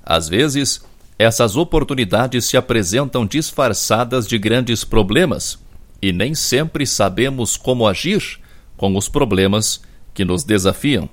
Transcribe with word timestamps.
Às 0.03 0.27
vezes, 0.27 0.81
essas 1.17 1.55
oportunidades 1.55 2.45
se 2.45 2.57
apresentam 2.57 3.25
disfarçadas 3.25 4.27
de 4.27 4.37
grandes 4.37 4.83
problemas 4.83 5.59
e 6.01 6.11
nem 6.11 6.35
sempre 6.35 6.85
sabemos 6.85 7.55
como 7.55 7.87
agir 7.87 8.39
com 8.75 8.95
os 8.97 9.07
problemas 9.07 9.81
que 10.13 10.25
nos 10.25 10.43
desafiam. 10.43 11.09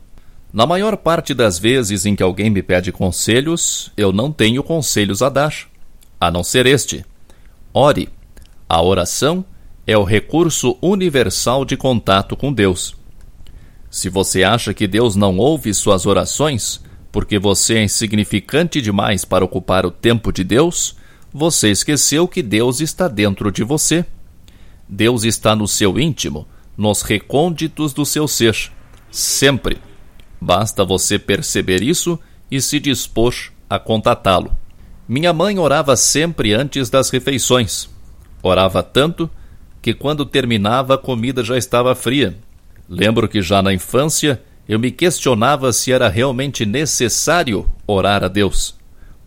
Na 0.52 0.66
maior 0.66 0.97
parte 0.97 1.33
das 1.33 1.59
vezes 1.59 2.05
em 2.05 2.16
que 2.16 2.23
alguém 2.23 2.50
me 2.50 2.62
pede 2.62 2.91
conselhos, 2.91 3.92
eu 3.97 4.12
não 4.12 4.33
tenho 4.33 4.64
conselhos 4.64 5.23
a 5.23 5.28
dar, 5.28 5.55
a 6.20 6.30
não 6.30 6.42
ser 6.42 6.66
este: 6.66 7.05
ore. 7.73 8.09
A 8.69 8.83
oração 8.83 9.45
é 9.87 9.97
o 9.97 10.05
recurso 10.05 10.77
universal 10.80 11.65
de 11.65 11.77
contato 11.77 12.37
com 12.37 12.52
Deus. 12.52 12.95
Se 13.91 14.09
você 14.09 14.45
acha 14.45 14.73
que 14.73 14.87
Deus 14.87 15.16
não 15.16 15.37
ouve 15.37 15.75
suas 15.75 16.06
orações, 16.06 16.81
porque 17.11 17.39
você 17.39 17.75
é 17.75 17.84
insignificante 17.84 18.81
demais 18.81 19.25
para 19.25 19.45
ocupar 19.45 19.84
o 19.84 19.91
tempo 19.91 20.33
de 20.33 20.45
Deus, 20.45 20.97
você 21.33 21.70
esqueceu 21.70 22.28
que 22.28 22.42
Deus 22.42 22.81
está 22.81 23.09
dentro 23.09 23.50
de 23.50 23.64
você. 23.64 24.05
Deus 24.89 25.25
está 25.25 25.56
no 25.56 25.67
seu 25.67 25.98
íntimo, 25.98 26.47
nos 26.77 27.03
recônditos 27.03 27.92
do 27.92 28.05
seu 28.05 28.28
ser, 28.28 28.70
sempre. 29.11 29.78
Basta 30.41 30.84
você 30.84 31.19
perceber 31.19 31.83
isso 31.83 32.19
e 32.50 32.61
se 32.61 32.81
dispor 32.81 33.34
a 33.69 33.78
contatá-lo. 33.78 34.56
Minha 35.09 35.33
mãe 35.33 35.59
orava 35.59 35.97
sempre 35.97 36.55
antes 36.55 36.89
das 36.89 37.11
refeições. 37.11 37.89
Orava 38.42 38.83
tanto 38.83 39.28
que 39.81 39.95
quando 39.95 40.27
terminava 40.27 40.95
a 40.95 40.98
comida 40.98 41.42
já 41.42 41.56
estava 41.56 41.95
fria. 41.95 42.36
Lembro 42.89 43.28
que 43.28 43.41
já 43.41 43.62
na 43.62 43.73
infância 43.73 44.42
eu 44.69 44.78
me 44.78 44.91
questionava 44.91 45.72
se 45.72 45.92
era 45.92 46.09
realmente 46.09 46.64
necessário 46.67 47.67
orar 47.87 48.22
a 48.22 48.28
Deus, 48.28 48.77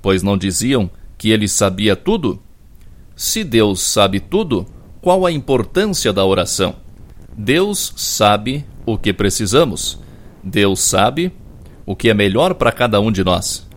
pois 0.02 0.24
não 0.24 0.38
diziam 0.38 0.90
que 1.18 1.32
ele 1.32 1.48
sabia 1.48 1.96
tudo? 1.96 2.42
Se 3.16 3.44
Deus 3.44 3.82
sabe 3.82 4.20
tudo, 4.20 4.66
qual 5.02 5.26
a 5.26 5.32
importância 5.32 6.14
da 6.14 6.26
oração? 6.26 6.76
Deus 7.36 7.94
sabe 7.96 8.66
o 8.86 8.98
que 8.98 9.12
precisamos. 9.14 10.00
Deus 10.44 10.82
sabe 10.82 11.32
o 11.86 11.96
que 11.96 12.10
é 12.10 12.14
melhor 12.14 12.54
para 12.56 12.72
cada 12.72 13.00
um 13.00 13.12
de 13.12 13.24
nós 13.24 13.68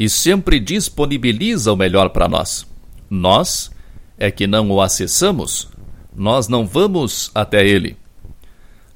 e 0.00 0.08
sempre 0.08 0.58
disponibiliza 0.58 1.70
o 1.70 1.76
melhor 1.76 2.08
para 2.08 2.26
nós. 2.26 2.66
Nós 3.10 3.70
é 4.16 4.30
que 4.30 4.46
não 4.46 4.70
o 4.70 4.80
acessamos, 4.80 5.68
nós 6.14 6.48
não 6.48 6.66
vamos 6.66 7.30
até 7.34 7.66
ele. 7.66 7.96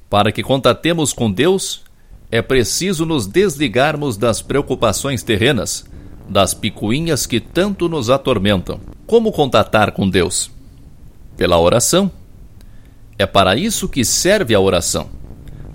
Para 0.09 0.31
que 0.31 0.43
contatemos 0.43 1.13
com 1.13 1.31
Deus, 1.31 1.83
é 2.31 2.41
preciso 2.41 3.05
nos 3.05 3.27
desligarmos 3.27 4.17
das 4.17 4.41
preocupações 4.41 5.23
terrenas, 5.23 5.85
das 6.27 6.53
picuinhas 6.53 7.25
que 7.25 7.39
tanto 7.39 7.87
nos 7.87 8.09
atormentam. 8.09 8.79
Como 9.05 9.31
contatar 9.31 9.91
com 9.91 10.09
Deus? 10.09 10.51
Pela 11.37 11.59
oração. 11.59 12.11
É 13.17 13.25
para 13.25 13.55
isso 13.55 13.87
que 13.87 14.03
serve 14.03 14.53
a 14.53 14.59
oração. 14.59 15.09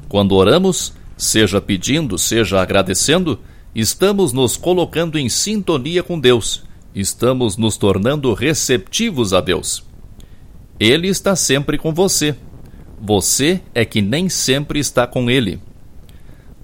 Quando 0.08 0.34
oramos, 0.34 0.92
seja 1.16 1.60
pedindo, 1.60 2.18
seja 2.18 2.60
agradecendo, 2.60 3.38
estamos 3.74 4.32
nos 4.32 4.56
colocando 4.56 5.18
em 5.18 5.28
sintonia 5.28 6.02
com 6.02 6.18
Deus, 6.18 6.64
estamos 6.94 7.56
nos 7.56 7.76
tornando 7.76 8.34
receptivos 8.34 9.32
a 9.32 9.40
Deus. 9.40 9.84
Ele 10.80 11.08
está 11.08 11.36
sempre 11.36 11.76
com 11.76 11.92
você. 11.92 12.34
Você 12.98 13.60
é 13.74 13.84
que 13.84 14.00
nem 14.00 14.30
sempre 14.30 14.80
está 14.80 15.06
com 15.06 15.28
ele. 15.28 15.60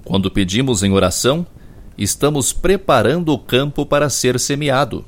Quando 0.06 0.30
pedimos 0.30 0.82
em 0.82 0.90
oração, 0.90 1.46
estamos 1.98 2.50
preparando 2.50 3.30
o 3.30 3.38
campo 3.38 3.84
para 3.84 4.08
ser 4.08 4.40
semeado. 4.40 5.04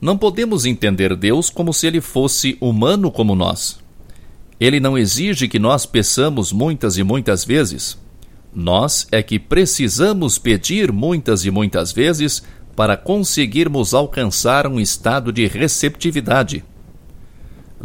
Não 0.00 0.16
podemos 0.16 0.64
entender 0.64 1.14
Deus 1.14 1.50
como 1.50 1.74
se 1.74 1.86
ele 1.86 2.00
fosse 2.00 2.56
humano 2.58 3.10
como 3.10 3.34
nós. 3.34 3.78
Ele 4.58 4.80
não 4.80 4.96
exige 4.96 5.46
que 5.46 5.58
nós 5.58 5.84
peçamos 5.84 6.52
muitas 6.52 6.96
e 6.96 7.02
muitas 7.02 7.44
vezes. 7.44 7.98
Nós 8.54 9.06
é 9.12 9.22
que 9.22 9.38
precisamos 9.38 10.38
pedir 10.38 10.90
muitas 10.90 11.44
e 11.44 11.50
muitas 11.50 11.92
vezes 11.92 12.42
para 12.74 12.96
conseguirmos 12.96 13.92
alcançar 13.92 14.66
um 14.66 14.80
estado 14.80 15.30
de 15.30 15.46
receptividade. 15.46 16.64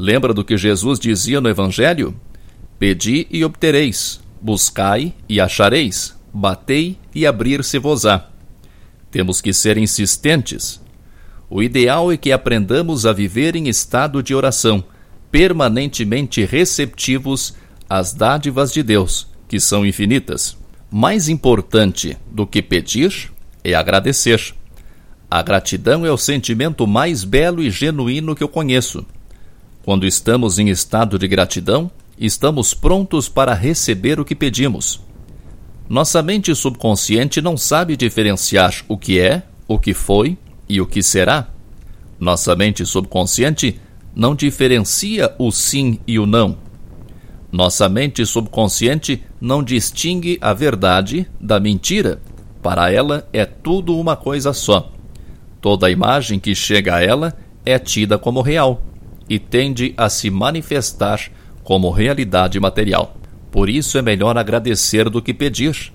Lembra 0.01 0.33
do 0.33 0.45
que 0.45 0.55
Jesus 0.55 0.97
dizia 0.97 1.41
no 1.41 1.49
Evangelho? 1.49 2.15
Pedi 2.79 3.27
e 3.29 3.43
obtereis, 3.43 4.21
buscai 4.41 5.13
e 5.27 5.41
achareis, 5.41 6.15
batei 6.33 6.97
e 7.13 7.27
abrir-se-vos-á. 7.27 8.29
Temos 9.11 9.41
que 9.41 9.51
ser 9.51 9.77
insistentes. 9.77 10.81
O 11.49 11.61
ideal 11.61 12.13
é 12.13 12.15
que 12.15 12.31
aprendamos 12.31 13.05
a 13.05 13.11
viver 13.11 13.57
em 13.57 13.67
estado 13.67 14.23
de 14.23 14.33
oração, 14.33 14.81
permanentemente 15.29 16.45
receptivos 16.45 17.53
às 17.89 18.13
dádivas 18.13 18.71
de 18.71 18.81
Deus, 18.81 19.27
que 19.49 19.59
são 19.59 19.85
infinitas. 19.85 20.55
Mais 20.89 21.27
importante 21.27 22.17
do 22.31 22.47
que 22.47 22.61
pedir 22.61 23.33
é 23.65 23.73
agradecer. 23.73 24.55
A 25.29 25.41
gratidão 25.41 26.05
é 26.05 26.11
o 26.11 26.17
sentimento 26.17 26.87
mais 26.87 27.25
belo 27.25 27.61
e 27.61 27.69
genuíno 27.69 28.33
que 28.33 28.41
eu 28.41 28.47
conheço. 28.47 29.05
Quando 29.89 30.05
estamos 30.05 30.59
em 30.59 30.69
estado 30.69 31.17
de 31.17 31.27
gratidão, 31.27 31.89
estamos 32.15 32.75
prontos 32.75 33.27
para 33.27 33.55
receber 33.55 34.19
o 34.19 34.23
que 34.23 34.35
pedimos. 34.35 35.01
Nossa 35.89 36.21
mente 36.21 36.53
subconsciente 36.53 37.41
não 37.41 37.57
sabe 37.57 37.97
diferenciar 37.97 38.71
o 38.87 38.95
que 38.95 39.19
é, 39.19 39.41
o 39.67 39.79
que 39.79 39.95
foi 39.95 40.37
e 40.69 40.79
o 40.79 40.85
que 40.85 41.01
será. 41.01 41.47
Nossa 42.19 42.55
mente 42.55 42.85
subconsciente 42.85 43.81
não 44.15 44.35
diferencia 44.35 45.33
o 45.39 45.51
sim 45.51 45.99
e 46.05 46.19
o 46.19 46.27
não. 46.27 46.59
Nossa 47.51 47.89
mente 47.89 48.23
subconsciente 48.27 49.23
não 49.41 49.63
distingue 49.63 50.37
a 50.39 50.53
verdade 50.53 51.25
da 51.41 51.59
mentira. 51.59 52.21
Para 52.61 52.91
ela 52.91 53.27
é 53.33 53.43
tudo 53.43 53.97
uma 53.97 54.15
coisa 54.15 54.53
só. 54.53 54.91
Toda 55.59 55.89
imagem 55.89 56.39
que 56.39 56.53
chega 56.53 56.97
a 56.97 57.03
ela 57.03 57.35
é 57.65 57.79
tida 57.79 58.19
como 58.19 58.43
real 58.43 58.83
e 59.29 59.37
tende 59.37 59.93
a 59.95 60.09
se 60.09 60.29
manifestar 60.29 61.21
como 61.63 61.91
realidade 61.91 62.59
material. 62.59 63.15
Por 63.51 63.69
isso 63.69 63.97
é 63.97 64.01
melhor 64.01 64.37
agradecer 64.37 65.09
do 65.09 65.21
que 65.21 65.33
pedir. 65.33 65.93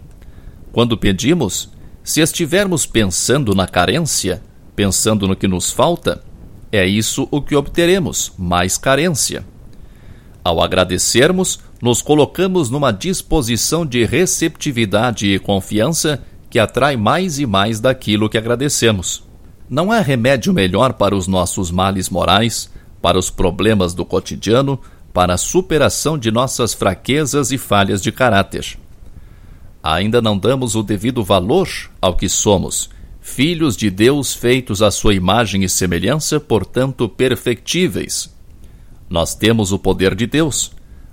Quando 0.73 0.97
pedimos, 0.97 1.71
se 2.03 2.21
estivermos 2.21 2.87
pensando 2.87 3.55
na 3.55 3.67
carência, 3.67 4.43
pensando 4.77 5.27
no 5.27 5.35
que 5.35 5.49
nos 5.49 5.71
falta, 5.71 6.23
é 6.71 6.87
isso 6.87 7.29
o 7.31 7.41
que 7.41 7.57
obteremos, 7.57 8.33
mais 8.39 8.77
carência. 8.77 9.45
Ao 10.43 10.61
agradecermos, 10.61 11.61
nos 11.81 12.03
colocamos 12.03 12.71
numa 12.71 12.93
disposição 12.93 13.87
de 13.87 14.05
receptividade 14.05 15.27
e 15.27 15.39
confiança 15.39 16.23
que 16.51 16.59
atrai 16.59 16.97
mais 16.97 17.39
e 17.39 17.47
mais 17.47 17.81
daquilo 17.81 18.29
que 18.29 18.39
agradecemos. 18.39 19.25
Não 19.69 19.91
há 19.91 20.01
remédio 20.01 20.53
melhor 20.53 20.93
para 20.93 21.17
os 21.17 21.27
nossos 21.27 21.71
males 21.71 22.11
morais 22.11 22.71
para 23.05 23.19
os 23.19 23.29
problemas 23.29 23.93
do 23.93 24.03
cotidiano, 24.03 24.81
para 25.13 25.35
a 25.35 25.37
superação 25.37 26.17
de 26.17 26.31
nossas 26.31 26.73
fraquezas 26.73 27.53
e 27.53 27.59
falhas 27.59 28.01
de 28.01 28.11
caráter. 28.11 28.79
Ainda 29.83 30.23
não 30.23 30.39
damos 30.39 30.75
o 30.75 30.83
devido 30.83 31.23
valor 31.23 31.69
ao 32.01 32.17
que 32.17 32.31
somos, 32.31 32.89
filhos 33.21 33.77
de 33.77 33.91
Deus 33.91 34.33
feitos 34.33 34.81
à 34.81 34.91
sua 34.91 35.13
imagem 35.15 35.65
e 35.65 35.69
semelhança, 35.69 36.41
portanto 36.41 37.07
perfectíveis. 37.07 38.35
Nós 39.07 39.35
temos 39.35 39.71
o 39.71 39.79
poder 39.79 40.15
de 40.15 40.27
Deus. 40.27 40.73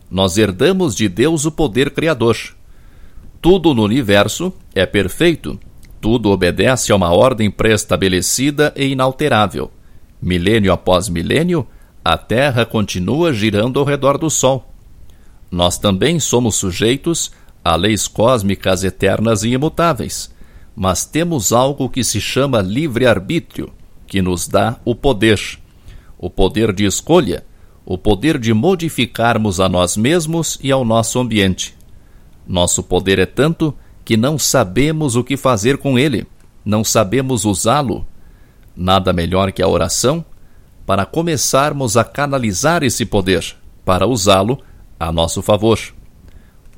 Nós 0.10 0.38
herdamos 0.38 0.96
de 0.96 1.10
Deus 1.10 1.44
o 1.44 1.52
poder 1.52 1.92
criador. 1.92 2.38
Tudo 3.42 3.74
no 3.74 3.84
universo 3.84 4.54
é 4.74 4.86
perfeito. 4.86 5.60
Tudo 6.00 6.30
obedece 6.30 6.94
a 6.94 6.96
uma 6.96 7.12
ordem 7.12 7.52
pré-estabelecida 7.52 8.74
e 8.78 8.86
inalterável. 8.86 9.70
Milênio 10.22 10.72
após 10.72 11.10
milênio, 11.10 11.68
a 12.04 12.18
Terra 12.18 12.66
continua 12.66 13.32
girando 13.32 13.80
ao 13.80 13.86
redor 13.86 14.18
do 14.18 14.30
Sol. 14.30 14.68
Nós 15.52 15.78
também 15.78 16.20
somos 16.20 16.56
sujeitos 16.56 17.32
a 17.64 17.76
leis 17.76 18.08
cósmicas 18.08 18.84
eternas 18.84 19.44
e 19.44 19.50
imutáveis, 19.50 20.34
mas 20.76 21.06
temos 21.06 21.52
algo 21.52 21.90
que 21.90 22.04
se 22.04 22.20
chama 22.20 22.60
livre-arbítrio, 22.62 23.72
que 24.08 24.22
nos 24.22 24.48
dá 24.48 24.80
o 24.84 24.96
poder, 24.96 25.40
o 26.18 26.30
poder 26.30 26.74
de 26.74 26.86
escolha, 26.86 27.46
o 27.86 27.98
poder 27.98 28.40
de 28.40 28.54
modificarmos 28.54 29.60
a 29.60 29.70
nós 29.70 29.96
mesmos 29.96 30.58
e 30.64 30.72
ao 30.72 30.84
nosso 30.84 31.20
ambiente. 31.20 31.76
Nosso 32.48 32.82
poder 32.82 33.20
é 33.20 33.26
tanto 33.26 33.76
que 34.04 34.18
não 34.18 34.40
sabemos 34.40 35.16
o 35.16 35.24
que 35.24 35.38
fazer 35.38 35.78
com 35.78 36.00
ele, 36.00 36.26
não 36.66 36.84
sabemos 36.84 37.46
usá-lo. 37.46 38.08
Nada 38.76 39.14
melhor 39.14 39.52
que 39.52 39.62
a 39.62 39.68
oração 39.68 40.26
para 40.86 41.06
começarmos 41.06 41.98
a 41.98 42.04
canalizar 42.04 42.84
esse 42.84 43.06
poder, 43.06 43.56
para 43.86 44.08
usá-lo 44.08 44.60
a 45.00 45.12
nosso 45.12 45.42
favor. 45.42 45.80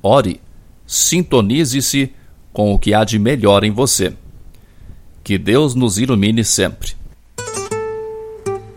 Ore, 0.01 0.41
sintonize-se 0.85 2.13
com 2.51 2.73
o 2.73 2.79
que 2.79 2.93
há 2.93 3.03
de 3.03 3.17
melhor 3.17 3.63
em 3.63 3.71
você. 3.71 4.13
Que 5.23 5.37
Deus 5.37 5.75
nos 5.75 5.97
ilumine 5.97 6.43
sempre. 6.43 6.93